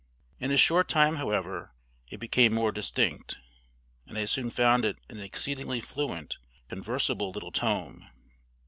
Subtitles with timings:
[0.39, 1.75] In a short time, however,
[2.09, 3.37] it became more distinct,
[4.07, 6.39] and I soon found it an exceedingly fluent,
[6.69, 8.09] conversable little tome.